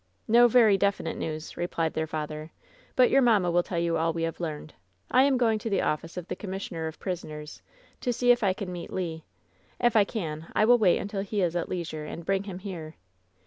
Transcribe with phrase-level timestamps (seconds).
[0.27, 2.49] "No very definite news," replied their father;
[2.95, 4.73] "but your mamma will tell you all we have learned.
[5.11, 7.61] I am go ing to the office of the commissioner of prisoners,
[7.99, 9.21] to see if I can meet Le.
[9.79, 12.95] If I can, I will wait until he is at leisure, and bring him here.